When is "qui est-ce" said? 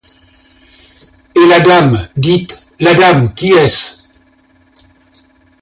3.35-4.07